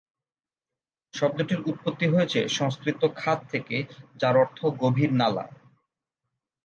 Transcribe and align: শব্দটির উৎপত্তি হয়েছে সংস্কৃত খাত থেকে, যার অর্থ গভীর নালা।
শব্দটির 1.13 1.59
উৎপত্তি 1.65 2.05
হয়েছে 2.07 2.39
সংস্কৃত 2.49 3.01
খাত 3.15 3.39
থেকে, 3.51 3.77
যার 4.19 4.35
অর্থ 4.37 4.59
গভীর 4.81 5.11
নালা। 5.13 5.45